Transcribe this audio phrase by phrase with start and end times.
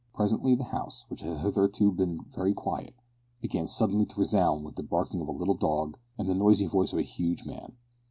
[0.15, 2.95] Presently the house, which had hitherto been very quiet,
[3.39, 6.91] began suddenly to resound with the barking of a little dog and the noisy voice
[6.91, 7.73] of a huge man.